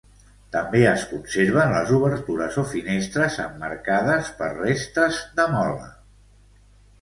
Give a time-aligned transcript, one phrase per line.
[0.53, 5.93] També es conserven les obertures o finestres emmarcades per restes de mola.